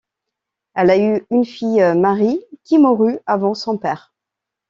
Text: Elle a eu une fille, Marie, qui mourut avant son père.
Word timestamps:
Elle 0.73 0.89
a 0.89 0.97
eu 0.97 1.27
une 1.29 1.45
fille, 1.45 1.79
Marie, 1.95 2.43
qui 2.63 2.79
mourut 2.79 3.19
avant 3.27 3.53
son 3.53 3.77
père. 3.77 4.15